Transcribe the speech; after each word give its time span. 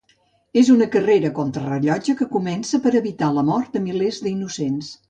És 0.61 0.69
una 0.75 0.87
carrera 0.95 1.31
contra 1.41 1.67
rellotge 1.67 2.17
que 2.23 2.29
comença 2.33 2.81
per 2.87 2.95
evitar 3.03 3.31
la 3.39 3.47
mort 3.53 3.75
de 3.79 3.85
milers 3.89 4.25
d'innocents. 4.27 4.93